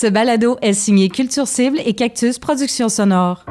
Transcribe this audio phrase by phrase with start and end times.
[0.00, 3.44] Ce balado est signé Culture Cible et Cactus Productions Sonores.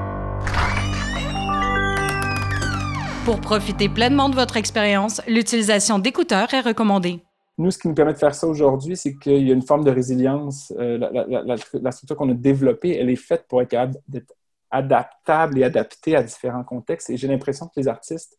[3.24, 7.24] Pour profiter pleinement de votre expérience, l'utilisation d'écouteurs est recommandée.
[7.60, 9.84] Nous, ce qui nous permet de faire ça aujourd'hui, c'est qu'il y a une forme
[9.84, 10.74] de résilience.
[10.80, 14.34] Euh, la, structure qu'on a développée, elle est faite pour être capable d'être
[14.72, 17.12] adaptable et adaptée à différents contextes.
[17.12, 18.39] Et j'ai l'impression que les artistes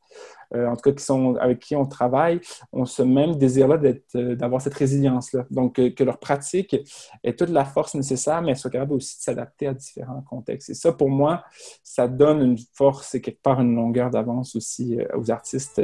[0.54, 2.40] euh, en tout cas qui sont, avec qui on travaille,
[2.72, 3.78] ont ce même désir-là
[4.16, 5.46] euh, d'avoir cette résilience-là.
[5.50, 6.76] Donc, euh, que leur pratique
[7.22, 10.70] ait toute la force nécessaire, mais soit capable aussi de s'adapter à différents contextes.
[10.70, 11.44] Et ça, pour moi,
[11.84, 15.80] ça donne une force et quelque part une longueur d'avance aussi aux artistes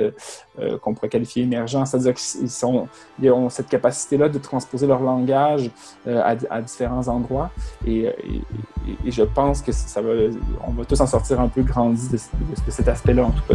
[0.82, 1.84] qu'on pourrait qualifier émergents.
[1.84, 5.70] C'est-à-dire qu'ils ont cette capacité-là de transposer leur langage
[6.06, 7.50] à, différents endroits.
[7.86, 8.10] Et,
[9.06, 10.12] je pense que ça va,
[10.66, 12.18] on va tous en sortir un peu grandis de,
[12.68, 13.54] cet aspect-là, en tout cas,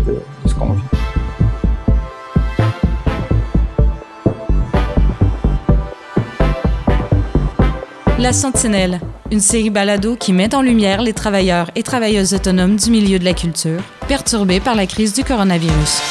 [8.19, 8.99] La Sentinelle,
[9.31, 13.26] une série balado qui met en lumière les travailleurs et travailleuses autonomes du milieu de
[13.26, 16.01] la culture, perturbés par la crise du coronavirus.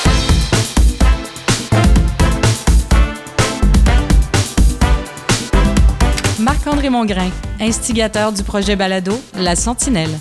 [6.41, 10.19] Marc-André Mongrain, instigateur du projet balado La Sentinelle.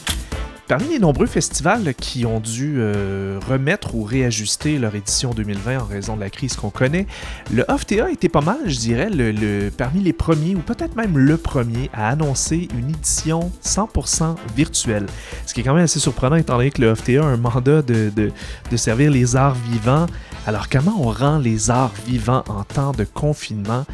[0.69, 5.85] Parmi les nombreux festivals qui ont dû euh, remettre ou réajuster leur édition 2020 en
[5.85, 7.07] raison de la crise qu'on connaît,
[7.51, 11.37] le OFTA était pas mal, je dirais, le, parmi les premiers ou peut-être même le
[11.37, 15.07] premier à annoncer une édition 100% virtuelle.
[15.47, 17.81] Ce qui est quand même assez surprenant étant donné que le OFTA a un mandat
[17.81, 20.05] de, de servir les arts vivants.
[20.45, 23.85] Alors comment on rend les arts vivants en temps de confinement?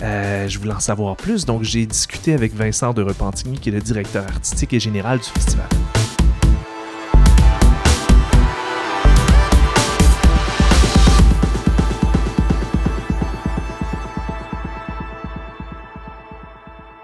[0.00, 3.72] Euh, je voulais en savoir plus, donc j'ai discuté avec Vincent de Repentigny, qui est
[3.72, 5.68] le directeur artistique et général du festival.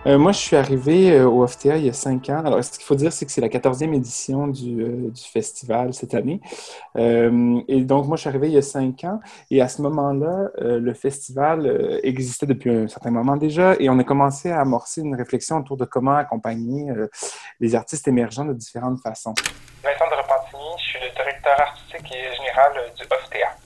[0.09, 2.43] Euh, moi, je suis arrivé euh, au FTA il y a cinq ans.
[2.43, 6.15] Alors, ce qu'il faut dire, c'est que c'est la 14e édition du, euh, festival cette
[6.15, 6.41] année.
[6.97, 9.21] et donc, moi, je suis arrivé il y a cinq ans.
[9.51, 13.75] Et à ce moment-là, le festival existait depuis un certain moment déjà.
[13.79, 16.87] Et on a commencé à amorcer une réflexion autour de comment accompagner
[17.61, 19.35] les artistes émergents de différentes façons.
[19.85, 23.58] Vincent de Repentigny, je suis le directeur artistique et général du OFTA.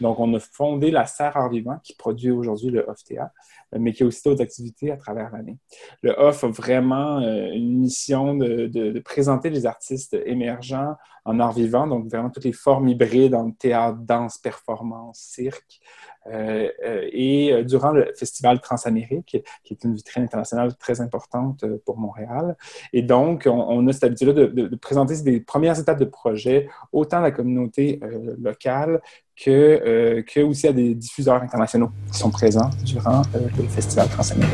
[0.00, 3.32] Donc, on a fondé la Serre Art Vivant qui produit aujourd'hui le OFTA
[3.78, 5.58] mais qui a aussi d'autres activités à travers l'année.
[6.02, 10.94] Le OFF a vraiment euh, une mission de, présenter les artistes émergents
[11.24, 15.80] en art vivant, donc vraiment toutes les formes hybrides en théâtre, danse, performance, cirque.
[16.26, 21.98] Euh, euh, et durant le festival Transamérique, qui est une vitrine internationale très importante pour
[21.98, 22.56] Montréal.
[22.92, 27.22] Et donc, on, a cette habitude-là de, présenter des premières étapes de projet, autant à
[27.22, 28.00] la communauté
[28.38, 29.00] locale
[29.42, 34.08] que, euh, que aussi à des diffuseurs internationaux qui sont présents durant euh, le Festival
[34.08, 34.50] Transamérique.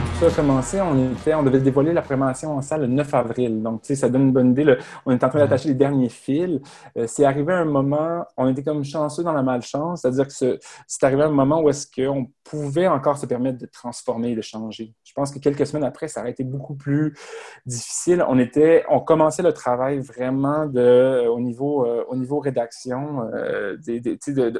[0.00, 3.14] Tout ça a commencé, on, était, on devait dévoiler la prévention en salle le 9
[3.14, 3.62] avril.
[3.62, 4.76] Donc, tu sais, ça donne une bonne idée.
[5.06, 6.60] On est en train d'attacher les derniers fils.
[6.96, 11.04] Euh, c'est arrivé un moment, on était comme chanceux dans la malchance, c'est-à-dire que c'est
[11.04, 14.94] arrivé un moment où est-ce qu'on pouvait encore se permettre de transformer de changer.
[15.04, 17.14] Je pense que quelques semaines après, ça aurait été beaucoup plus
[17.66, 18.24] difficile.
[18.28, 23.76] On était, on commençait le travail vraiment de, au niveau, euh, au niveau rédaction, euh,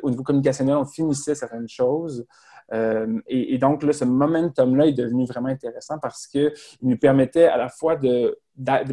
[0.02, 2.26] au niveau communicationnel, on finissait certaines choses.
[2.72, 6.52] Euh, et, donc, là, ce momentum-là est devenu vraiment intéressant parce qu'il
[6.82, 8.38] nous permettait à la fois de,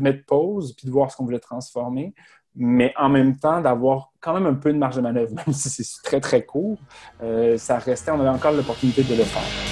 [0.01, 2.13] mettre pause puis de voir ce qu'on voulait transformer,
[2.55, 5.69] mais en même temps d'avoir quand même un peu de marge de manœuvre, même si
[5.69, 6.77] c'est très, très court.
[7.23, 9.70] Euh, ça restait, on avait encore l'opportunité de le faire.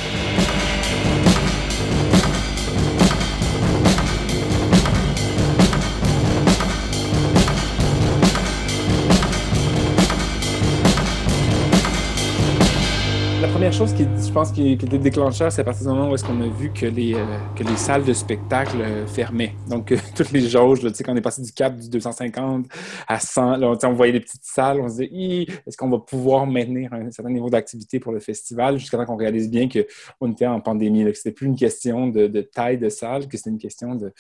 [13.80, 16.42] Chose qui, je pense, qui, était déclencheur, c'est à partir du moment où est-ce qu'on
[16.42, 19.54] a vu que les, euh, que les salles de spectacle euh, fermaient.
[19.70, 22.66] Donc, euh, toutes les jauges, tu sais, quand on est passé du cap du 250
[23.08, 26.46] à 100, là, on voyait des petites salles, on se disait, est-ce qu'on va pouvoir
[26.46, 28.78] maintenir un certain niveau d'activité pour le festival?
[28.80, 32.42] Jusqu'à temps qu'on réalise bien qu'on était en pandémie, que c'était plus une question de,
[32.42, 34.12] taille de salle, que c'était une question de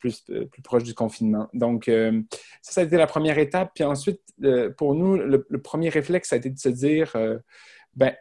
[0.00, 1.48] plus, plus proche du confinement.
[1.52, 1.90] Donc,
[2.62, 3.72] ça, ça a été la première étape.
[3.74, 4.22] Puis ensuite,
[4.78, 7.14] pour nous, le, le, premier réflexe, ça a été de se dire,
[7.94, 8.14] ben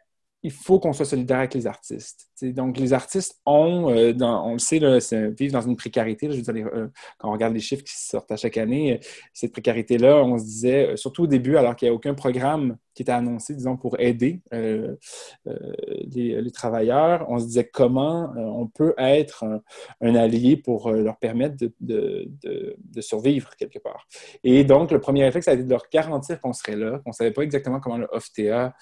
[0.46, 2.30] il faut qu'on soit solidaire avec les artistes.
[2.42, 5.00] Donc, les artistes ont, euh, on le sait, là,
[5.38, 6.28] vivent dans une précarité.
[6.28, 6.88] euh,
[7.18, 9.00] quand on regarde les chiffres qui sortent à chaque année,
[9.34, 13.02] cette précarité-là, on se disait, surtout au début, alors qu'il n'y a aucun programme qui
[13.02, 14.96] était annoncé, disons, pour aider euh,
[15.48, 15.74] euh,
[16.10, 17.26] les, travailleurs.
[17.30, 19.44] On se disait comment euh, on peut être
[20.02, 22.32] un, allié pour leur permettre de,
[23.02, 24.08] survivre quelque part.
[24.44, 27.14] Et donc, le premier réflexe a été de leur garantir qu'on serait là, qu'on ne
[27.14, 28.74] savait pas exactement comment le OFTA,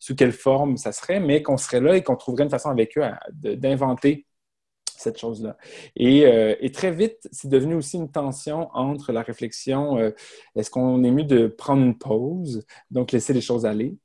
[0.00, 3.02] sous quelle forme ça serait, mais qu'on serait là et qu'on trouverait façon avec eux
[3.32, 4.26] d'inventer
[4.96, 5.56] cette chose-là.
[6.00, 10.10] Euh, et, très vite, c'est devenu aussi une tension entre la réflexion, euh,
[10.56, 13.96] est-ce qu'on est mieux de prendre une pause, donc laisser les choses aller,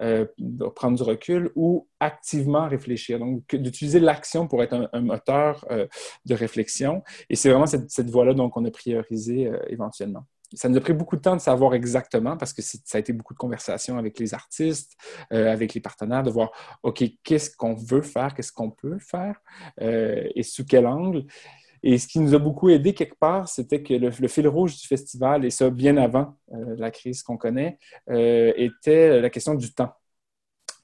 [0.00, 0.26] euh,
[0.74, 5.66] prendre du recul, ou activement réfléchir, donc d'utiliser l'action pour être un, moteur
[6.24, 7.02] de réflexion.
[7.30, 10.24] Et c'est vraiment cette, cette voie-là qu'on a priorisé éventuellement
[10.54, 13.12] ça nous a pris beaucoup de temps de savoir exactement parce que ça a été
[13.12, 14.96] beaucoup de conversations avec les artistes,
[15.32, 16.50] euh, avec les partenaires, de voir,
[16.82, 19.40] OK, qu'est-ce qu'on veut faire, qu'est-ce qu'on peut faire
[19.80, 21.24] euh, et sous quel angle.
[21.82, 24.86] Et ce qui nous a beaucoup aidé quelque part, c'était que le, fil rouge du
[24.86, 27.78] festival, et ça bien avant euh, la crise qu'on connaît,
[28.08, 29.92] était la question du temps.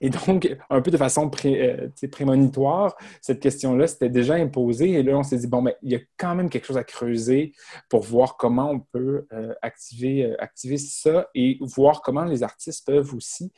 [0.01, 4.91] Et donc, un peu de façon euh, prémonitoire, cette question-là s'était déjà imposée.
[4.93, 6.85] Et là, on s'est dit, bon, mais il y a quand même quelque chose à
[6.85, 7.53] creuser
[7.89, 12.87] pour voir comment on peut euh, activer, euh, activer ça et voir comment les artistes
[12.87, 13.53] peuvent aussi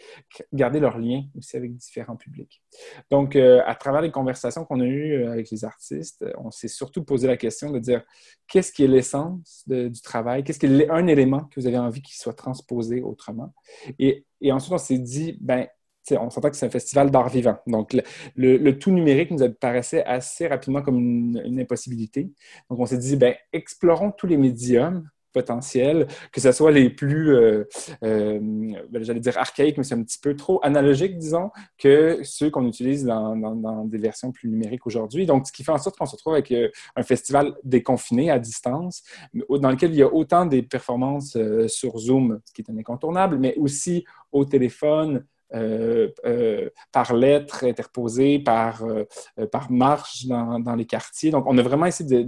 [0.53, 2.63] garder leur lien aussi avec différents publics.
[3.11, 7.27] Donc, à travers les conversations qu'on a eues avec les artistes, on s'est surtout posé
[7.27, 8.03] la question de dire
[8.47, 12.03] qu'est-ce qui est l'essence du travail, qu'est-ce qui est un élément que vous avez envie
[12.03, 13.55] qu'il soit transposé autrement?
[13.99, 15.67] Et, et ensuite, on s'est dit, ben
[16.13, 17.59] on s'entend que c'est un festival d'art vivant.
[17.67, 17.97] Donc,
[18.37, 22.31] le, tout numérique nous paraissait assez rapidement comme une, impossibilité.
[22.71, 27.35] Donc, on s'est dit, ben, explorons tous les médiums potentiels, que ce soit les plus,
[27.35, 27.65] euh,
[28.05, 32.49] euh, ben, j'allais dire archaïques, mais c'est un petit peu trop analogique, disons, que ceux
[32.49, 35.27] qu'on utilise dans, des versions plus numériques aujourd'hui.
[35.27, 38.39] Donc, ce qui fait en sorte qu'on se retrouve avec euh, un festival déconfiné à
[38.39, 39.03] distance,
[39.51, 41.37] dans lequel il y a autant des performances
[41.67, 45.27] sur Zoom, ce qui est un incontournable, mais aussi au téléphone,
[45.57, 49.05] euh, euh, par lettres interposées, par, euh,
[49.51, 51.31] par marche dans, dans, les quartiers.
[51.31, 52.25] Donc, on a vraiment essayé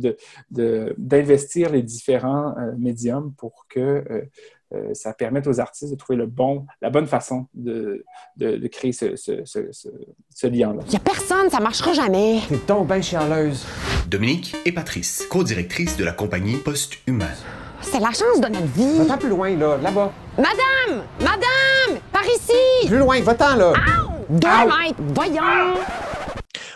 [0.50, 4.04] d'investir de, les différents médiums pour que
[4.92, 8.04] ça permette aux artistes de trouver le bon, la bonne façon de,
[8.36, 10.82] de créer ce, ce, ce, lien-là.
[10.86, 12.40] Il n'y a personne, ça ne marchera jamais.
[12.48, 13.66] T'es donc bien chialeuse.
[14.08, 17.34] Dominique et Patrice, co-directrices de la compagnie Post-Humain.
[17.80, 18.98] C'est la chance de notre vie.
[18.98, 20.12] Va-t'en plus loin, là, là-bas.
[20.36, 21.04] Madame!
[21.20, 21.47] Madame!
[22.34, 22.86] Ici!
[22.86, 23.72] Plus loin, va-t'en, là!
[24.28, 25.00] Deux mètres!
[25.14, 25.78] Voyons!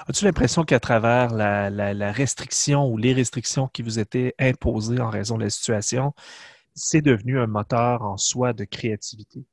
[0.09, 5.11] As-tu l'impression qu'à travers la, la, restriction ou les restrictions qui vous étaient imposées en
[5.11, 6.13] raison de la situation,
[6.75, 9.45] c'est devenu un moteur en soi de créativité?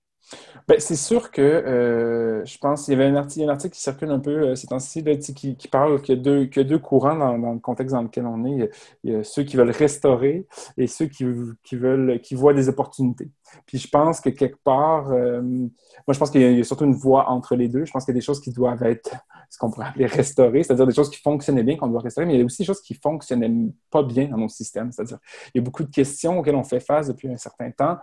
[0.68, 4.20] Ben, c'est sûr que euh, je pense qu'il y avait un article, qui circule un
[4.20, 5.04] peu euh, ces temps-ci
[5.34, 8.70] qui, parle qu'il y, a deux, y courants dans, le contexte dans lequel on est.
[9.04, 10.46] Il y a, ceux qui veulent restaurer
[10.78, 13.32] et ceux qui, veulent qui voient des opportunités.
[13.66, 16.94] Puis je pense que quelque part, euh, moi je pense qu'il y, a surtout une
[16.94, 17.86] voie entre les deux.
[17.86, 19.16] Je pense qu'il y a des choses qui doivent être
[19.50, 22.36] ce qu'on pourrait appeler restaurées, c'est-à-dire des choses qui fonctionnaient bien qu'on doit restaurer, mais
[22.36, 23.52] il y a aussi des choses qui fonctionnaient
[23.90, 24.92] pas bien dans nos systèmes.
[24.92, 25.18] C'est-à-dire
[25.54, 27.98] il y a beaucoup de questions auxquelles on fait face depuis un certain temps,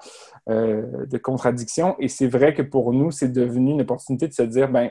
[0.49, 4.71] de contradictions, et c'est vrai que pour nous, c'est devenu une opportunité de se dire,
[4.71, 4.91] ben,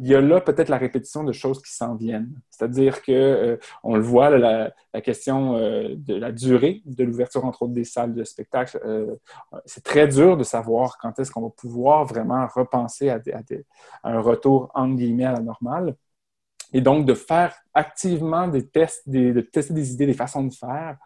[0.00, 2.32] il y a là peut-être la répétition de choses qui s'en viennent.
[2.48, 7.62] C'est-à-dire que euh, on le voit, la, question euh, de la durée de l'ouverture, entre
[7.62, 9.14] autres, des salles de spectacle, euh,
[9.66, 13.20] c'est très dur de savoir quand est-ce qu'on va pouvoir vraiment repenser à,
[14.04, 15.94] un retour, en guillemets, à la normale.
[16.72, 20.96] Et donc, de faire activement des tests, de tester des idées, des façons de faire.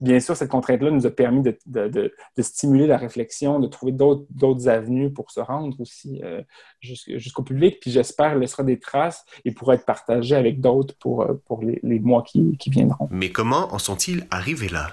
[0.00, 4.68] Bien sûr, cette contrainte-là nous a permis de, de, stimuler la réflexion, de trouver d'autres
[4.68, 6.42] avenues pour se rendre aussi euh,
[6.80, 7.78] jusqu'au public.
[7.80, 11.80] Puis j'espère laissera des traces et pourra être partagé avec d'autres pour, euh, pour les,
[11.82, 13.08] les mois qui, qui viendront.
[13.10, 14.88] Mais comment en sont-ils arrivés là?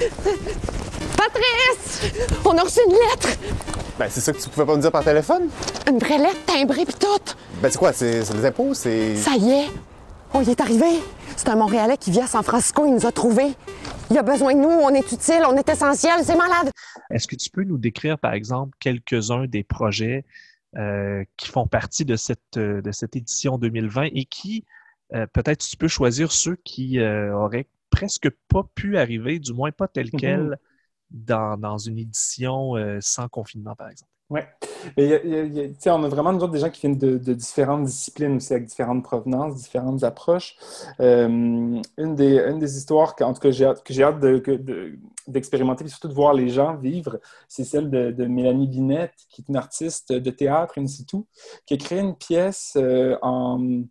[1.20, 2.12] Patrice!
[2.46, 3.36] On a reçu une lettre!
[3.98, 5.50] Ben, c'est ça que tu pouvais pas me dire par téléphone?
[5.86, 7.34] Une vraie lettre timbrée pis tout!
[7.60, 7.92] Ben, c'est quoi?
[7.92, 8.72] C'est les impôts?
[8.72, 9.16] C'est.
[9.16, 9.68] Ça y est!
[10.32, 10.86] On y est arrivé!
[11.36, 13.52] C'est un Montréalais qui vit à San Francisco, il nous a trouvés.
[14.10, 16.70] Il a besoin de nous, on est utile, on est essentiel, c'est malade!
[17.10, 20.24] Est-ce que tu peux nous décrire, par exemple, quelques-uns des projets
[20.78, 24.64] euh, qui font partie de cette, euh, de cette édition 2020 et qui,
[25.12, 29.86] euh, peut-être, tu peux choisir ceux qui auraient presque pas pu arriver, du moins pas
[29.86, 30.18] tel mm-hmm.
[30.18, 30.58] quel,
[31.10, 34.10] dans, une édition sans confinement, par exemple?
[34.30, 34.40] Oui.
[34.96, 38.66] On a vraiment nous autres, des gens qui viennent de, de, différentes disciplines aussi, avec
[38.66, 40.56] différentes provenances, différentes approches.
[41.00, 41.26] Euh,
[41.98, 44.20] une, des, une des histoires que, en tout cas, j'ai hâte, que j'ai hâte
[45.26, 49.14] d'expérimenter, de, et surtout de voir les gens vivre, c'est celle de, de, Mélanie Binette,
[49.28, 51.16] qui est une artiste de théâtre in situ,
[51.66, 53.82] qui a créé une pièce euh, en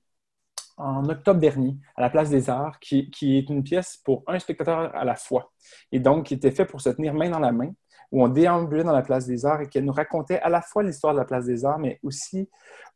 [0.80, 4.40] en octobre dernier à la Place des Arts, qui, qui, est une pièce pour un
[4.40, 5.52] spectateur à la fois.
[5.92, 7.72] Et donc, qui était fait pour se tenir main dans la main
[8.12, 10.84] où on déambulait dans la place des arts et qu'elle nous racontait à la fois
[10.84, 12.50] l'histoire de la place des arts, mais aussi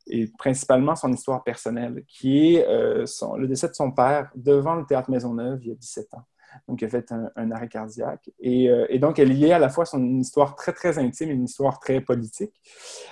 [0.07, 3.05] et principalement son histoire personnelle, qui est euh,
[3.37, 6.23] le décès de son père devant le Théâtre Maisonneuve il y a 17 ans
[6.67, 8.29] donc il a fait un, arrêt cardiaque.
[8.43, 11.45] Euh, et, donc, elle liait à la fois son histoire très, très intime et une
[11.45, 12.53] histoire très politique.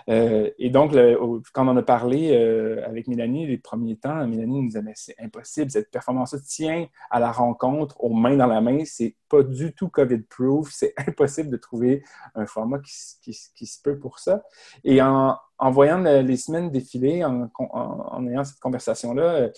[0.10, 0.94] Euh, et donc,
[1.54, 5.16] quand on en a parlé euh, avec Mélanie les premiers temps, Mélanie nous disait, c'est
[5.20, 9.74] impossible, cette performance-là tient à la rencontre, aux mains dans la main, c'est pas du
[9.74, 12.04] tout COVID-proof, c'est impossible de trouver
[12.36, 14.44] un format qui, se peut pour ça.
[14.84, 15.38] Et en,
[15.72, 19.50] voyant les semaines défiler, en, en ayant cette conversation-là,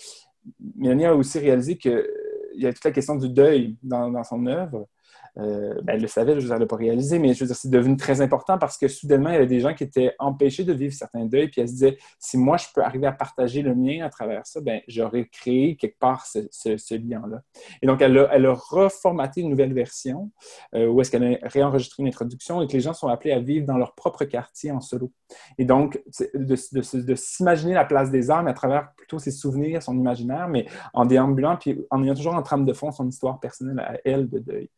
[0.76, 2.06] Mélanie a aussi réalisé que
[2.54, 4.88] il y a toute la question du deuil dans, dans son œuvre.
[5.38, 7.70] Euh, ben, elle le savait, je ne l'ai pas réalisé, mais je veux dire, c'est
[7.70, 10.72] devenu très important parce que soudainement, il y avait des gens qui étaient empêchés de
[10.72, 13.74] vivre certains deuils, puis elle se disait, si moi, je peux arriver à partager le
[13.74, 17.42] mien à travers ça, ben, j'aurais créé quelque part ce, lien-là.
[17.82, 20.30] Et donc, elle a, reformaté une nouvelle version
[20.74, 23.40] euh, où est-ce qu'elle a réenregistré une introduction et que les gens sont appelés à
[23.40, 25.12] vivre dans leur propre quartier en solo.
[25.58, 26.00] Et donc,
[26.34, 31.04] de s'imaginer la place des armes à travers plutôt ses souvenirs, son imaginaire, mais en
[31.04, 34.38] déambulant, puis en ayant toujours en trame de fond son histoire personnelle à elle de
[34.38, 34.70] deuil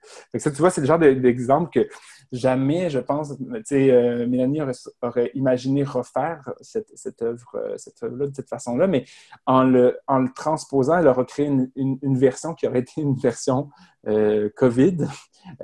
[0.51, 1.89] tu vois, c'est le genre d'exemple que
[2.33, 3.33] jamais, je pense,
[3.73, 4.61] euh, Mélanie
[5.03, 9.05] aurait, imaginé refaire cette, œuvre, euh, cette œuvre-là de cette façon-là, mais
[9.47, 9.99] en le,
[10.35, 13.71] transposant, elle aura créé une, une, version qui aurait été une version
[14.07, 15.07] euh, COVID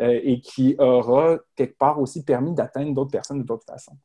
[0.00, 3.96] et qui aura quelque part aussi permis d'atteindre d'autres personnes de d'autres façons.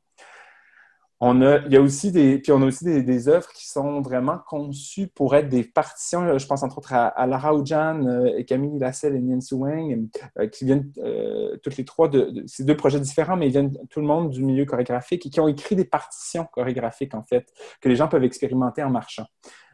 [1.20, 3.68] On a, il y a aussi des, puis on a aussi des, des, œuvres qui
[3.68, 6.38] sont vraiment conçues pour être des partitions.
[6.38, 10.66] Je pense entre autres à, Lara Ojan, euh, Camille Lasselle et Nian Wang, euh, qui
[10.66, 14.06] viennent euh, toutes les trois de, ces deux projets différents, mais ils viennent tout le
[14.06, 17.96] monde du milieu chorégraphique et qui ont écrit des partitions chorégraphiques en fait que les
[17.96, 19.26] gens peuvent expérimenter en marchant.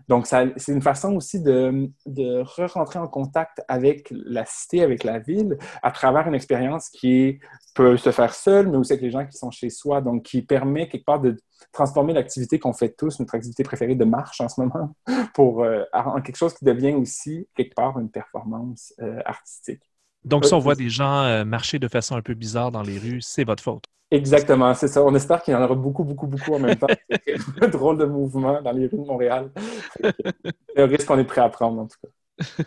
[0.08, 5.20] Donc, c'est une façon aussi de, de re-rentrer en contact avec la cité, avec la
[5.20, 7.40] ville, à travers une expérience qui
[7.74, 10.02] peut se faire seule, mais aussi avec les gens qui sont chez soi.
[10.02, 11.38] Donc, qui permet quelque part de
[11.72, 14.96] transformer l'activité qu'on fait tous, notre activité préférée de marche en ce moment,
[15.34, 19.82] pour euh, en quelque chose qui devient aussi quelque part une performance euh, artistique.
[20.26, 22.98] Donc, si on voit des gens euh, marcher de façon un peu bizarre dans les
[22.98, 23.86] rues, c'est votre faute.
[24.14, 25.04] Exactement, c'est ça.
[25.04, 26.86] On espère qu'il y en aura beaucoup, beaucoup, beaucoup en même temps.
[27.26, 29.50] C'est un drôle de mouvement dans les rues de Montréal.
[30.00, 32.10] C'est un risque qu'on est prêt à prendre, en tout cas.
[32.40, 32.66] tu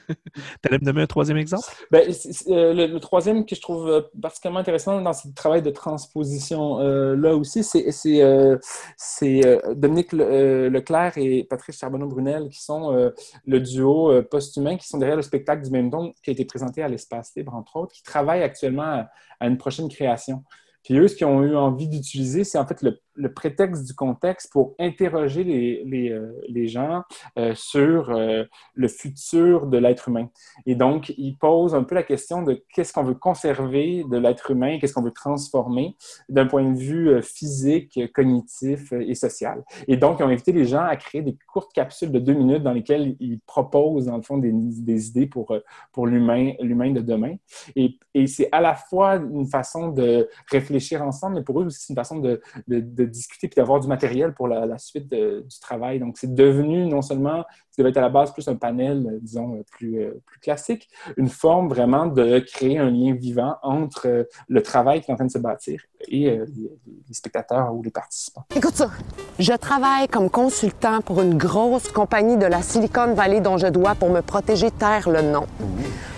[0.64, 1.66] allais me donner un troisième exemple?
[1.90, 2.08] Ben,
[2.48, 7.16] euh, le, troisième que je trouve euh, particulièrement intéressant dans ce travail de transposition euh,
[7.16, 9.42] là aussi, c'est
[9.74, 13.10] Dominique Leclerc et Patrice Charbonneau-Brunel qui sont
[13.46, 16.82] le duo post-humain qui sont derrière le spectacle du même don qui a été présenté
[16.82, 19.04] à l'Espace Libre, entre autres, qui travaillent actuellement
[19.40, 20.44] à une prochaine création.
[20.86, 22.80] Puis eux, ce qu'ils ont eu envie d'utiliser, c'est en fait
[23.16, 27.02] le prétexte du contexte pour interroger les, euh, gens
[27.38, 30.28] euh, sur euh, le futur de l'être humain.
[30.64, 34.52] Et donc, il pose un peu la question de qu'est-ce qu'on veut conserver de l'être
[34.52, 35.96] humain, qu'est-ce qu'on veut transformer
[36.28, 39.64] d'un point de vue physique, cognitif et social.
[39.88, 42.62] Et donc, ils ont invité les gens à créer des courtes capsules de deux minutes
[42.62, 45.52] dans lesquelles ils proposent, dans le fond, des, idées pour,
[45.90, 47.34] pour l'humain, de demain.
[47.74, 51.92] Et c'est à la fois une façon de réfléchir ensemble, mais pour eux aussi, c'est
[51.92, 56.00] une façon de, de discuter et d'avoir du matériel pour la, suite du travail.
[56.00, 57.45] Donc, c'est devenu non seulement,
[57.76, 60.40] ça devait être à la base plus un panel, euh, disons, euh, plus, euh, plus
[60.40, 65.16] classique, une forme vraiment de créer un lien vivant entre le travail qui est en
[65.16, 68.45] train de se bâtir et les, spectateurs ou les participants.
[68.54, 68.90] Écoute ça,
[69.38, 73.95] je travaille comme consultant pour une grosse compagnie de la Silicon Valley dont je dois,
[73.95, 75.47] pour me protéger, taire le nom.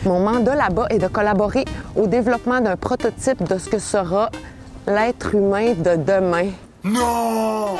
[0.04, 1.64] Mon mandat là-bas est de collaborer
[1.96, 4.30] au développement d'un prototype de ce que sera
[4.86, 6.50] l'être humain de demain.
[6.84, 7.76] Non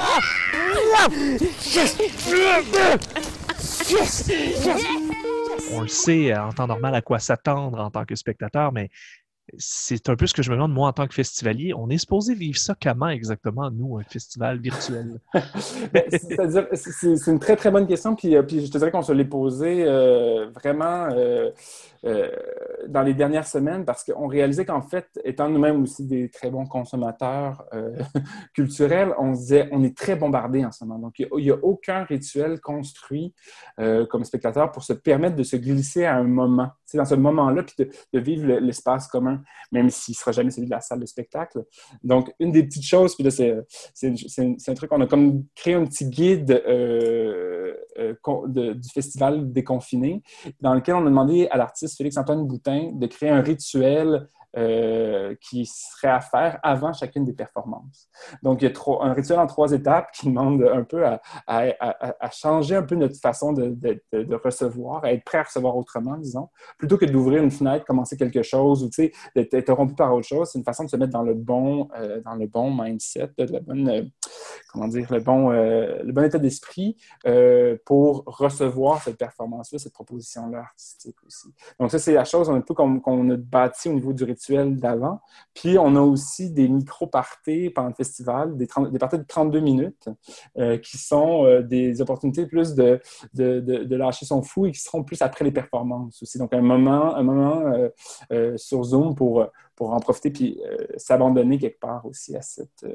[5.72, 8.90] On le sait en temps normal à quoi s'attendre en tant que spectateur, mais
[9.56, 11.72] c'est un peu ce que je me demande, moi, en tant que festivalier.
[11.74, 15.20] On est supposé vivre ça comment exactement, nous, un festival virtuel?
[15.92, 18.14] Ben, c'est une très, très bonne question.
[18.14, 21.50] Puis, euh, je te dirais qu'on se l'est posé euh, vraiment euh,
[22.88, 26.66] dans les dernières semaines parce qu'on réalisait qu'en fait, étant nous-mêmes aussi des très bons
[26.66, 27.64] consommateurs
[28.54, 30.98] culturels, on se disait, on est très bombardés en ce moment.
[30.98, 33.34] Donc, il n'y a, aucun rituel construit
[34.10, 37.74] comme spectateur pour se permettre de se glisser à un moment dans ce moment-là, puis
[37.78, 39.42] de, de vivre le- l'espace commun,
[39.72, 41.64] même s'il ne sera jamais celui de la salle de spectacle.
[42.02, 43.56] Donc, une des petites choses, puis là, c'est
[43.94, 48.88] c'est- c'est- c'est un truc, on a comme créé un petit guide euh, euh, du
[48.92, 50.22] festival déconfiné,
[50.60, 55.66] dans lequel on a demandé à l'artiste Félix-Antoine Boutin de créer un rituel euh, qui
[55.66, 58.08] serait à faire avant chacune des performances.
[58.42, 61.20] Donc, il y a un rituel en trois étapes qui demande un peu à,
[62.32, 63.76] changer un peu notre façon de,
[64.42, 68.42] recevoir, à être prêt à recevoir autrement, disons, plutôt que d'ouvrir une fenêtre, commencer quelque
[68.42, 68.88] chose ou
[69.36, 70.48] d'être interrompu par autre chose.
[70.50, 73.52] C'est une façon de se mettre dans le bon, euh, dans le bon mindset, de
[73.52, 74.02] la bonne, euh,
[74.72, 76.96] comment dire, le bon, le bon état d'esprit
[77.84, 81.48] pour recevoir cette performance-là, cette proposition-là artistique aussi.
[81.78, 84.37] Donc, ça, c'est la chose qu'on a bâti au niveau du rituel
[84.76, 85.20] d'avant.
[85.54, 89.60] Puis, on a aussi des micro-parties pendant le festival, des, 30 des parties de 32
[89.60, 90.08] minutes,
[90.58, 93.00] euh, qui sont euh, des opportunités plus de,
[93.34, 96.38] de, lâcher son fou et qui seront plus après les performances aussi.
[96.38, 97.72] Donc, un moment, un moment
[98.32, 100.60] euh, sur Zoom pour, pour en profiter puis
[100.96, 102.86] s'abandonner quelque part aussi à, cette,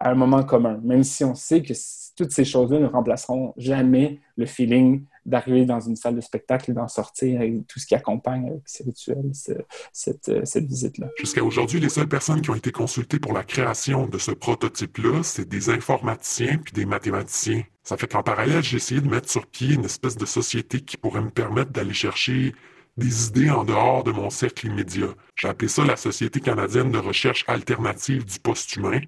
[0.00, 1.72] à un moment commun, même si on sait que
[2.16, 6.74] toutes ces choses-là ne remplaceront jamais le feeling d'arriver dans une salle de spectacle et
[6.74, 9.52] d'en sortir et tout ce qui accompagne ces rituels, ce-
[9.92, 11.08] cette, euh, cette visite-là.
[11.18, 15.22] Jusqu'à aujourd'hui, les seules personnes qui ont été consultées pour la création de ce prototype-là,
[15.22, 17.62] c'est des informaticiens puis des mathématiciens.
[17.84, 20.96] Ça fait qu'en parallèle, j'ai essayé de mettre sur pied une espèce de société qui
[20.96, 22.54] pourrait me permettre d'aller chercher
[22.96, 25.08] des idées en dehors de mon cercle immédiat.
[25.36, 29.00] J'ai appelé ça la Société canadienne de recherche alternative du post-humain.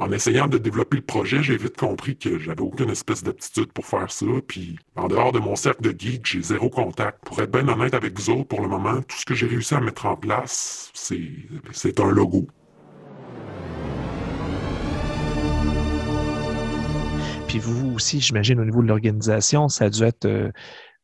[0.00, 3.86] En essayant de développer le projet, j'ai vite compris que j'avais aucune espèce d'aptitude pour
[3.86, 7.24] faire ça, puis en dehors de mon cercle de geeks, j'ai zéro contact.
[7.24, 9.72] Pour être bien honnête avec vous autres, pour le moment, tout ce que j'ai réussi
[9.72, 12.48] à mettre en place, c'est un logo.
[17.46, 20.50] Puis vous aussi, j'imagine, au niveau de l'organisation, ça a dû être euh,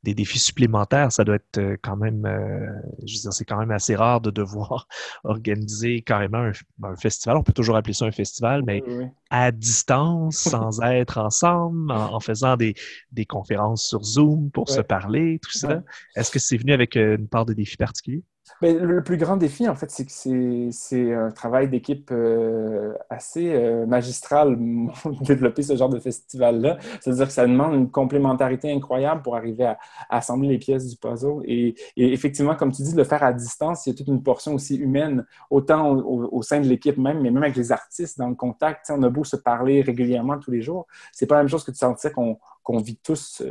[0.03, 1.13] des défis supplémentaires.
[1.13, 2.67] Ça doit être euh, quand même, euh,
[3.07, 4.87] je veux dire, c'est quand même assez rare de devoir
[5.25, 6.53] organiser carrément un,
[6.85, 7.37] un festival.
[7.37, 9.05] On peut toujours appeler ça un festival, mais Oui, oui.
[9.31, 12.75] à distance, sans être ensemble, en, en faisant des,
[13.13, 15.69] des conférences sur Zoom pour se parler, tout ça.
[15.69, 15.81] Ouais.
[16.17, 18.23] Est-ce que c'est venu avec euh, une part de défi particulier?
[18.63, 23.87] Le plus grand défi, en fait, c'est que c'est un travail d'équipe euh, assez euh,
[23.87, 24.59] magistral,
[25.23, 26.79] développer ce genre de festival-là.
[27.01, 29.79] C'est-à-dire que ça demande une complémentarité incroyable pour arriver à,
[30.11, 31.41] assembler les pièces du puzzle.
[31.45, 34.23] Et, effectivement, comme tu dis, de le faire à distance, il y a toute une
[34.23, 38.29] portion aussi humaine, autant au, sein de l'équipe même, mais même avec les artistes dans
[38.29, 38.91] le contact.
[38.91, 41.71] On a beau se parler régulièrement tous les jours, c'est pas la même chose que
[41.71, 43.43] de sentir qu'on qu'on vit tous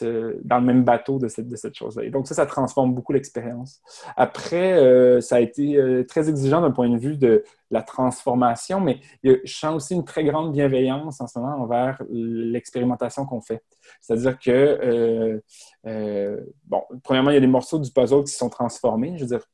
[0.00, 2.04] dans le même bateau de cette, de cette chose-là.
[2.04, 3.80] Et donc ça, ça transforme beaucoup l'expérience.
[4.16, 8.80] Après, euh, ça a été euh, très exigeant d'un point de vue de la transformation,
[8.80, 13.62] mais je sens aussi une très grande bienveillance en ce moment envers l'expérimentation qu'on fait.
[14.00, 15.40] C'est-à-dire que,
[15.86, 19.12] euh, bon, premièrement, il y a des morceaux du puzzle qui sont transformés.
[19.16, 19.46] Je veux dire,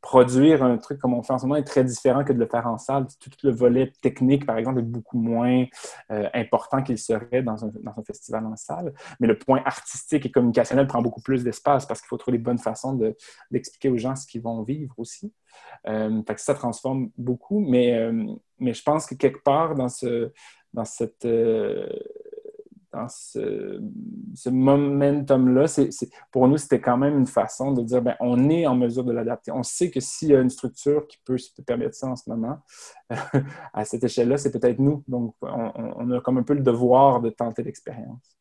[0.00, 2.46] produire un truc comme on fait en ce moment est très différent que de le
[2.46, 3.06] faire en salle.
[3.20, 5.66] Tout le volet technique, par exemple, est beaucoup moins
[6.32, 6.96] important qu'il
[7.42, 7.70] dans un,
[8.06, 8.92] festival en salle.
[9.20, 12.42] Mais le point artistique et communicationnel prend beaucoup plus d'espace parce qu'il faut trouver les
[12.42, 13.16] bonnes façons de-
[13.50, 15.32] d'expliquer aux gens ce qu'ils vont vivre aussi.
[15.86, 19.88] Euh, ça transforme beaucoup, mais, euh, mais je pense que quelque part dans
[20.84, 21.88] cette, euh,
[22.92, 23.80] dans ce,
[24.50, 25.66] momentum-là,
[26.32, 29.12] pour nous, c'était quand même une façon de dire, ben, on est en mesure de
[29.12, 29.52] l'adapter.
[29.52, 32.28] On sait que s'il y a une structure qui peut se permettre ça en ce
[32.30, 32.58] moment,
[33.72, 35.04] à cette échelle-là, c'est peut-être nous.
[35.08, 38.36] Donc, on, on- on a comme un peu le devoir de tenter l'expérience.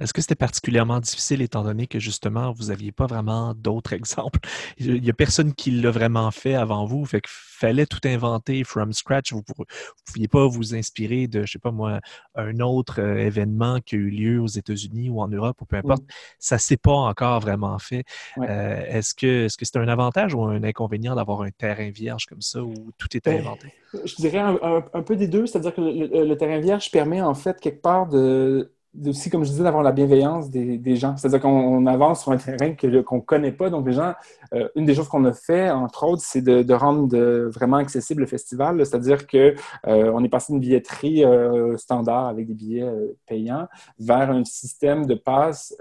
[0.00, 4.40] Est-ce que c'était particulièrement difficile étant donné que justement, vous n'aviez pas vraiment d'autres exemples?
[4.78, 8.64] Il n'y a personne qui l'a vraiment fait avant vous, fait qu'il fallait tout inventer
[8.64, 9.32] from scratch.
[9.32, 9.64] Vous ne
[10.06, 12.00] pouviez pas vous inspirer de, je sais pas moi,
[12.34, 15.76] un autre euh, événement qui a eu lieu aux États-Unis ou en Europe ou peu
[15.76, 16.02] importe.
[16.38, 18.04] Ça ne s'est pas encore vraiment fait.
[18.38, 22.62] Euh, est-ce que c'est un avantage ou un inconvénient d'avoir un terrain vierge comme ça
[22.62, 23.68] où tout est Ben, inventé?
[24.04, 26.90] Je dirais un, un- un peu des deux, c'est-à-dire que le, le- le terrain vierge
[26.90, 28.73] permet en fait quelque part de-
[29.06, 31.16] aussi, comme je disais, d'avoir la bienveillance des, gens.
[31.16, 33.70] C'est-à-dire qu'on on avance sur un terrain qu'on ne connaît pas.
[33.70, 34.14] Donc, les gens,
[34.54, 37.16] euh, une des choses qu'on a fait, entre autres, c'est de, rendre
[37.48, 38.84] vraiment accessible le festival.
[38.84, 39.54] C'est-à-dire que
[39.86, 42.90] euh, est passé d'une billetterie euh, standard avec des billets
[43.26, 45.74] payants vers un système de passe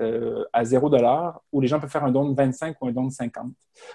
[0.52, 0.92] à 0
[1.52, 3.48] où les gens peuvent faire un don de 25 ou un don de 50.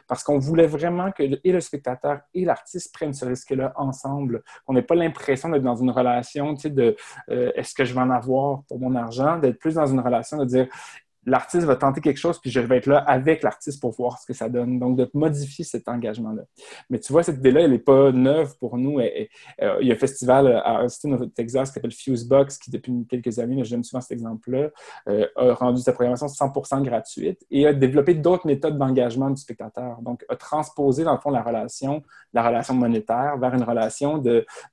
[0.09, 4.73] Parce qu'on voulait vraiment que et le spectateur et l'artiste prennent ce risque-là ensemble, qu'on
[4.73, 6.97] n'ait pas l'impression d'être dans une relation tu sais, de
[7.29, 9.08] est-ce que je vais en avoir pour mon argent,
[9.39, 10.69] d'être plus dans une relation de dire
[11.29, 14.27] l'artiste va tenter quelque chose, puis je vais être là avec l'artiste pour voir ce
[14.27, 14.79] que ça donne.
[14.79, 16.43] Donc, de modifier cet engagement-là.
[16.91, 18.99] Mais tu vois, cette idée-là, elle n'est pas neuve pour nous.
[18.99, 19.27] Euh,
[19.81, 23.39] il y a un festival à Austin, au Texas, qui s'appelle Fusebox, qui depuis quelques
[23.39, 24.71] années, mais j'aime souvent cet exemple-là,
[25.09, 30.01] euh, a rendu sa programmation 100% gratuite et a développé d'autres méthodes d'engagement du spectateur.
[30.03, 34.23] Donc, a transposé, dans le fond, la relation, la relation monétaire vers une relation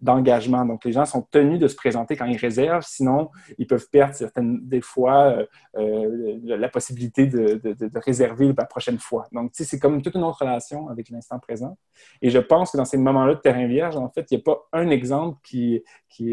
[0.01, 0.65] d'engagement.
[0.65, 4.13] Donc, les gens sont tenus de se présenter quand ils réservent, sinon, ils peuvent perdre
[4.15, 5.37] certaines, des fois,
[5.77, 7.61] euh, la possibilité de,
[7.95, 9.27] réserver la prochaine fois.
[9.31, 11.77] Donc, tu c'est comme toute une autre relation avec l'instant présent.
[12.21, 14.43] Et je pense que dans ces moments-là de terrain vierge, en fait, il n'y a
[14.43, 15.83] pas un exemple qui,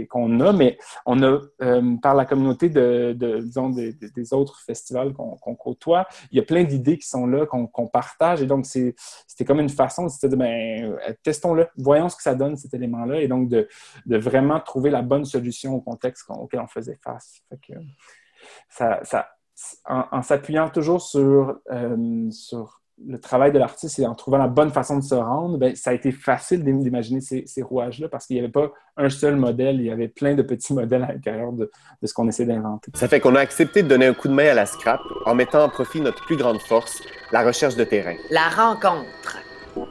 [0.09, 5.55] qu'on a, mais on a, euh, par la communauté de, disons, des, autres festivals qu'on,
[5.55, 8.43] côtoie, il y a plein d'idées qui sont là, qu'on, partage.
[8.43, 12.35] Et donc, c'était comme une façon de dire, ben, euh, testons-le, voyons ce que ça
[12.35, 13.69] donne, cet élément-là, et donc de,
[14.07, 17.43] vraiment trouver la bonne solution au contexte auquel on faisait face.
[18.69, 19.29] ça, ça,
[19.85, 24.71] en, s'appuyant toujours sur, euh, sur le travail de l'artiste et en trouvant la bonne
[24.71, 28.41] façon de se rendre, ben, ça a été facile d'imaginer ces, rouages-là parce qu'il n'y
[28.41, 31.71] avait pas un seul modèle, il y avait plein de petits modèles à l'intérieur de,
[32.03, 32.91] ce qu'on essaie d'inventer.
[32.95, 35.35] Ça fait qu'on a accepté de donner un coup de main à la scrap en
[35.35, 38.15] mettant en profit notre plus grande force, la recherche de terrain.
[38.31, 39.39] La rencontre.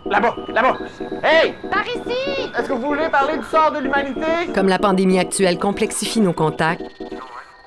[0.05, 0.77] Là-bas, là-bas.
[1.23, 1.55] Hey!
[1.69, 2.51] Par ici!
[2.57, 4.51] Est-ce que vous voulez parler du sort de l'humanité?
[4.53, 6.83] Comme la pandémie actuelle complexifie nos contacts,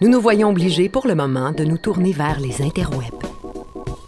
[0.04, 3.24] nous nous voyons obligés pour le moment de nous tourner vers les interwebs.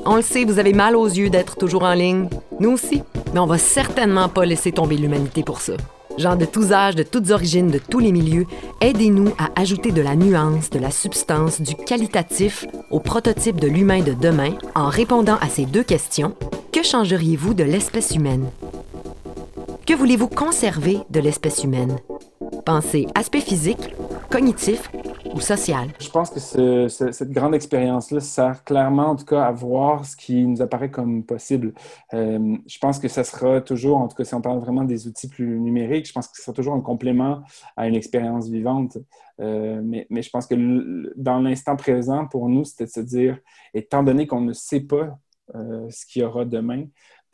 [0.04, 2.28] On le sait, vous avez mal aux yeux d'être toujours en ligne.
[2.60, 3.02] Nous aussi.
[3.32, 5.72] Mais on va certainement pas laisser tomber l'humanité pour ça.
[6.18, 8.44] Gens de tous âges, de toutes origines, de tous les milieux,
[8.82, 14.02] aidez-nous à ajouter de la nuance, de la substance, du qualitatif au prototype de l'humain
[14.02, 16.34] de demain en répondant à ces deux questions.
[16.72, 18.50] Que changeriez-vous de l'espèce humaine?
[19.86, 21.96] Que voulez-vous conserver de l'espèce humaine?
[22.66, 23.94] Pensez aspect physique,
[24.30, 24.90] cognitif
[25.36, 25.40] ou.
[26.00, 30.46] Je pense que cette grande expérience-là sert clairement, en tout cas, à voir ce qui
[30.46, 31.72] nous apparaît comme possible.
[32.14, 35.06] Euh, je pense que ça sera toujours, en tout cas, si on parle vraiment des
[35.06, 37.42] outils plus numériques, je pense que ce sera toujours un complément
[37.76, 38.98] à une expérience vivante.
[39.40, 43.38] Euh, mais, mais, je pense que dans l'instant présent, pour nous, c'était de se dire,
[43.74, 45.18] étant donné qu'on ne sait pas
[45.54, 46.86] euh, ce qu'il y aura demain,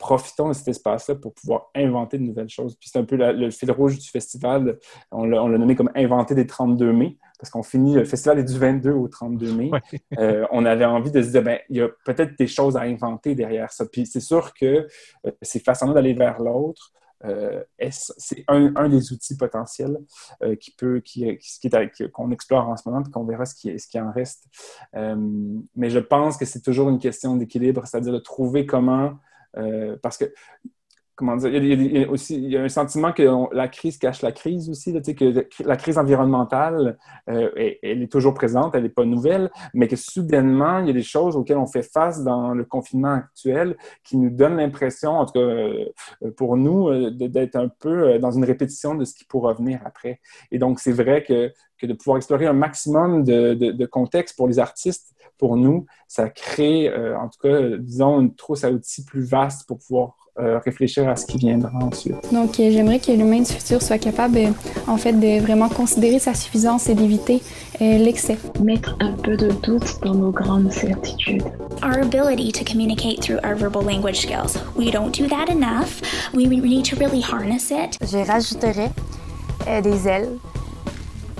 [0.03, 2.75] profitons de cet espace-là pour pouvoir inventer de nouvelles choses.
[2.75, 4.77] Puis c'est un peu le fil rouge du festival.
[5.11, 8.59] On l'a nommé comme inventer des 32 mai, parce qu'on finit, le festival est du
[8.59, 9.71] 22 au 32 mai.
[10.19, 12.81] Euh, on avait envie de se dire, ben, il y a peut-être des choses à
[12.81, 13.85] inventer derrière ça.
[13.85, 14.87] Puis c'est sûr que
[15.25, 16.91] euh, ces façons d'aller vers l'autre,
[17.25, 19.97] euh, c'est un, des outils potentiels
[20.59, 21.69] qui peut, qui, qui,
[22.11, 24.45] qu'on explore en ce moment, puis qu'on verra ce qui, ce qui en reste.
[24.93, 29.13] mais je pense que c'est toujours une question d'équilibre, c'est-à-dire de trouver comment
[29.57, 30.25] euh, parce que
[31.15, 34.23] comment dire, il y, a, aussi il y a un sentiment que la crise cache
[34.23, 36.97] la crise aussi, que la crise environnementale,
[37.29, 37.51] euh,
[37.83, 41.03] elle, est toujours présente, elle n'est pas nouvelle, mais que soudainement, il y a des
[41.03, 45.33] choses auxquelles on fait face dans le confinement actuel qui nous donnent l'impression, en tout
[45.33, 45.85] cas euh,
[46.35, 50.19] pour nous, d'être un peu dans une répétition de ce qui pourra venir après.
[50.51, 54.37] Et donc, c'est vrai que, que, de pouvoir explorer un maximum de, de, de contexte
[54.37, 58.71] pour les artistes, pour nous, ça crée, euh, en tout cas, disons, une trousse à
[58.71, 62.15] outils plus vaste pour pouvoir euh, réfléchir à ce qui viendra ensuite.
[62.31, 64.39] Donc, euh, j'aimerais que l'humain du futur soit capable,
[64.87, 67.41] en fait, de vraiment considérer sa suffisance et d'éviter
[67.79, 68.37] l'excès.
[68.61, 71.43] Mettre un peu de doute dans nos grandes certitudes.
[71.83, 74.57] Our ability to communicate through our verbal language skills.
[74.77, 76.01] We don't do that enough.
[76.33, 77.97] We, we need to really harness it.
[78.01, 78.91] Je rajouterais
[79.81, 80.39] des ailes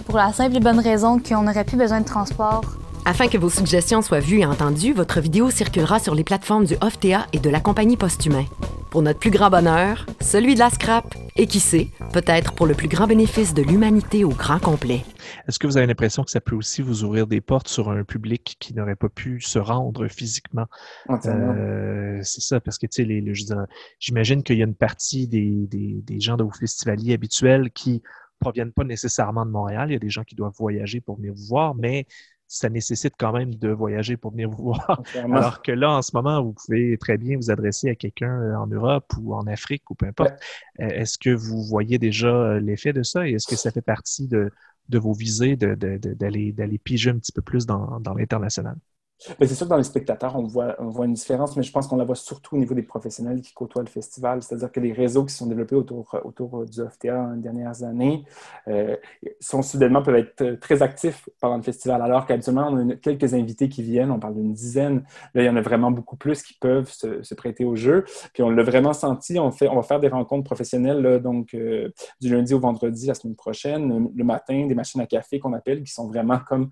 [0.05, 2.63] pour la simple et bonne raison qu'on n'aurait plus besoin de transport
[3.05, 6.75] afin que vos suggestions soient vues et entendues, votre vidéo circulera sur les plateformes du
[6.81, 8.45] OFTA et de la compagnie Posthumain.
[8.91, 12.75] Pour notre plus grand bonheur, celui de la scrap, et qui sait, peut-être pour le
[12.75, 15.03] plus grand bénéfice de l'humanité au grand complet.
[15.47, 18.03] Est-ce que vous avez l'impression que ça peut aussi vous ouvrir des portes sur un
[18.03, 20.67] public qui n'aurait pas pu se rendre physiquement?
[21.09, 23.55] Euh, c'est ça, parce que, tu sais,
[23.99, 28.01] j'imagine qu'il y a une partie des, des, des gens de vos festivaliers habituels qui
[28.43, 29.89] proviennent pas nécessairement de Montréal.
[29.89, 32.05] Il y a des gens qui doivent voyager pour venir vous voir, mais
[32.47, 35.01] ça nécessite quand même de voyager pour venir vous voir.
[35.15, 38.55] Alors que là, en ce moment, vous pouvez très bien vous adresser à quelqu'un euh,
[38.55, 40.33] en Europe ou en Afrique ou peu importe.
[40.79, 43.27] Euh, est-ce que vous voyez déjà euh, l'effet de ça?
[43.27, 44.51] Et est-ce que ça fait partie de,
[44.91, 48.75] vos visées d'aller piger un petit peu plus dans l'international?
[49.19, 51.87] C'est sûr que dans les spectateurs, on voit, on voit une différence, mais je pense
[51.87, 54.43] qu'on la voit surtout au niveau des professionnels qui côtoient le festival.
[54.43, 58.25] C'est-à-dire que les réseaux qui sont développés autour, autour du FTA dans les dernières années
[58.67, 58.95] euh,
[59.39, 63.69] sont soudainement peuvent être très actifs pendant le festival, alors qu'habituellement, on a quelques invités
[63.69, 65.03] qui viennent, on parle d'une dizaine.
[65.33, 68.05] Là, il y en a vraiment beaucoup plus qui peuvent se, prêter au jeu.
[68.33, 69.39] Puis on l'a vraiment senti.
[69.39, 71.89] On, fait, on va faire des rencontres professionnelles, donc euh,
[72.21, 75.83] du lundi au vendredi la semaine prochaine, le matin, des machines à café qu'on appelle,
[75.83, 76.69] qui sont vraiment comme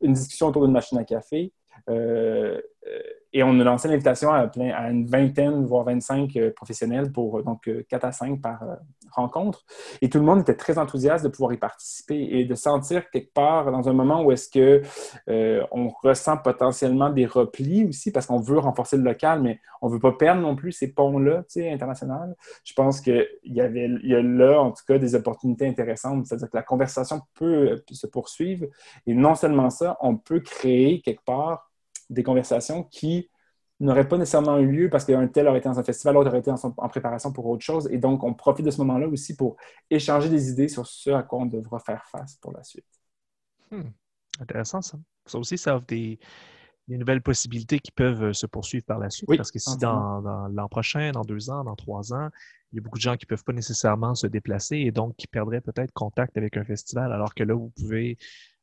[0.00, 1.52] une discussion autour d'une machine à café.
[1.90, 2.60] Euh,
[3.32, 4.48] et on a lancé l'invitation à,
[4.90, 8.62] une vingtaine, voire 25 euh, professionnels pour donc 4 à 5 par
[9.10, 9.64] rencontre.
[10.02, 13.32] Et tout le monde était très enthousiaste de pouvoir y participer et de sentir quelque
[13.32, 14.82] part dans un moment où est-ce que
[15.72, 19.94] on ressent potentiellement des replis aussi parce qu'on veut renforcer le local, mais on ne
[19.94, 22.34] veut pas perdre non plus ces ponts-là, tu sais, internationaux.
[22.64, 26.26] Je pense qu'il y a là, en tout cas, des opportunités intéressantes.
[26.26, 28.66] C'est-à-dire que la conversation peut se poursuivre.
[29.06, 31.70] Et non seulement ça, on peut créer quelque part
[32.10, 33.30] des conversations qui
[33.80, 36.38] n'auraient pas nécessairement eu lieu parce qu'un tel aurait été dans un festival, l'autre aurait
[36.38, 37.88] été en, préparation pour autre chose.
[37.90, 39.56] Et donc, on profite de ce moment-là aussi pour
[39.90, 42.86] échanger des idées sur ce à quoi on devra faire face pour la suite.
[43.70, 43.90] Hmm.
[44.40, 44.98] Intéressant, ça.
[45.26, 46.18] Ça aussi, ça offre des,
[46.88, 49.28] nouvelles possibilités qui peuvent se poursuivre par la suite.
[49.36, 52.28] parce que si dans, dans l'an prochain, dans deux ans, dans trois ans,
[52.74, 55.14] il y a beaucoup de gens qui ne peuvent pas nécessairement se déplacer et donc
[55.16, 58.18] qui perdraient peut-être contact avec un festival, alors que là, vous pouvez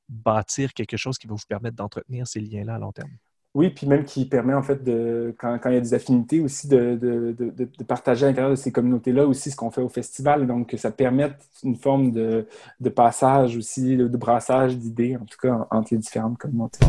[0.10, 3.12] bâtir quelque chose qui va vous permettre d'entretenir ces liens-là à long terme.
[3.54, 6.70] Oui, puis même qui permet en fait de, quand, il y a des affinités aussi,
[6.70, 10.48] de, de, partager à l'intérieur de ces communautés-là aussi ce qu'on fait au festival.
[10.48, 12.48] Donc, que ça permette une forme de,
[12.96, 16.80] passage aussi, de, brassage d'idées, en tout cas, entre les différentes communautés.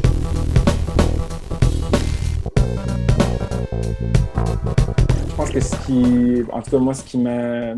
[5.29, 7.75] Je pense que ce qui, en tout cas, moi, ce qui m'a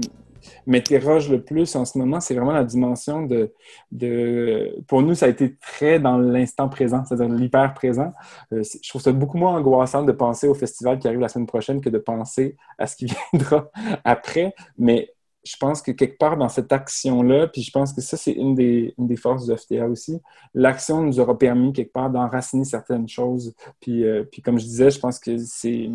[0.67, 3.53] m'interroge le plus en ce moment, c'est vraiment la dimension de,
[3.93, 8.13] de, Pour nous, ça a été très dans l'instant présent, c'est-à-dire l'hyper présent.
[8.53, 11.47] Euh, je trouve ça beaucoup moins angoissant de penser au festival qui arrive la semaine
[11.47, 13.71] prochaine que de penser à ce qui viendra
[14.05, 14.55] après.
[14.79, 18.33] Mais je pense que quelque part dans cette action-là, puis je pense que ça, c'est
[18.33, 20.21] une des, une des forces du FTA aussi,
[20.55, 23.55] l'action nous aura permis quelque part d'enraciner certaines choses.
[23.81, 25.91] Puis, euh, puis comme je disais, je pense que c'est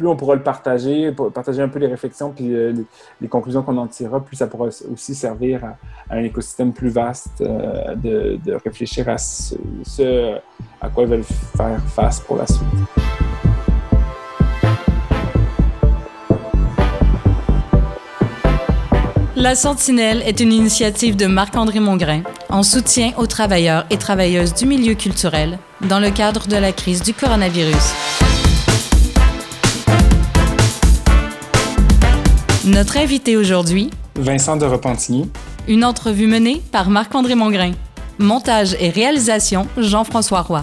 [0.00, 2.72] plus on pourra le partager, partager un peu les réflexions puis euh,
[3.20, 5.76] les, conclusions qu'on en tirera, plus ça pourra aussi servir à,
[6.16, 10.38] un écosystème plus vaste euh, de, réfléchir à ce,
[10.80, 12.60] à quoi ils veulent faire face pour la suite.
[19.36, 24.64] La Sentinelle est une initiative de Marc-André Mongrain en soutien aux travailleurs et travailleuses du
[24.64, 28.49] milieu culturel dans le cadre de la crise du coronavirus.
[32.66, 35.30] Notre invité aujourd'hui, Vincent de Repentigny.
[35.66, 37.72] Une entrevue menée par Marc-André Mongrain.
[38.18, 40.62] Montage et réalisation, Jean-François Roy.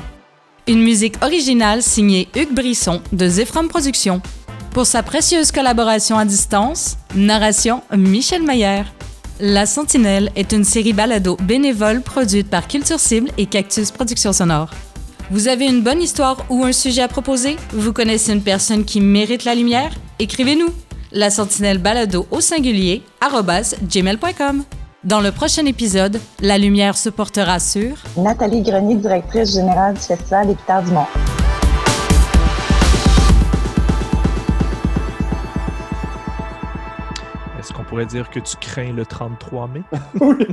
[0.68, 4.22] Une musique originale signée Hugues Brisson de Zephram Productions.
[4.76, 8.84] Pour sa précieuse collaboration à distance, narration Michel Mayer.
[9.40, 14.70] La Sentinelle est une série balado bénévole produite par Culture Cible et Cactus Productions Sonore.
[15.32, 17.56] Vous avez une bonne histoire ou un sujet à proposer?
[17.74, 19.96] Vous connaissez une personne qui mérite la lumière?
[20.20, 20.70] Écrivez-nous!
[21.18, 24.64] La sentinelle balado au singulier gmail.com.
[25.04, 30.48] Dans le prochain épisode, la lumière se portera sur Nathalie Grenier, directrice générale du Festival
[30.48, 31.06] des Guitares du Monde.
[37.58, 39.82] Est-ce qu'on pourrait dire que tu crains le 33 mai?
[40.22, 40.48] oui,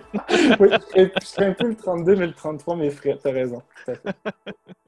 [0.60, 3.60] oui je, crains, un peu le 32, mais le 33 mais frère, t'as raison.